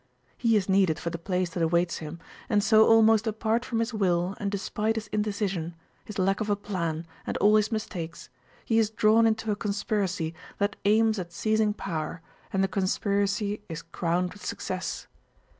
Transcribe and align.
He 0.35 0.57
is 0.57 0.67
needed 0.67 0.97
for 0.97 1.11
the 1.11 1.19
place 1.19 1.51
that 1.51 1.61
awaits 1.61 1.99
him, 1.99 2.17
and 2.49 2.63
so 2.63 2.87
almost 2.87 3.27
apart 3.27 3.63
from 3.63 3.77
his 3.77 3.93
will 3.93 4.33
and 4.39 4.49
despite 4.49 4.95
his 4.95 5.05
indecision, 5.09 5.75
his 6.05 6.17
lack 6.17 6.41
of 6.41 6.49
a 6.49 6.55
plan, 6.55 7.05
and 7.27 7.37
all 7.37 7.55
his 7.55 7.71
mistakes, 7.71 8.27
he 8.65 8.79
is 8.79 8.89
drawn 8.89 9.27
into 9.27 9.51
a 9.51 9.55
conspiracy 9.55 10.33
that 10.57 10.75
aims 10.85 11.19
at 11.19 11.31
seizing 11.31 11.75
power 11.75 12.23
and 12.51 12.63
the 12.63 12.67
conspiracy 12.67 13.61
is 13.69 13.83
crowned 13.83 14.33
with 14.33 14.43
success. 14.43 15.05